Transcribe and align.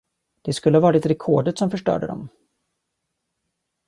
Det 0.41 0.53
skulle 0.53 0.77
ha 0.77 0.81
varit 0.81 1.05
rekordet 1.05 1.57
som 1.57 1.71
förstörde 1.71 2.07
dem. 2.07 2.29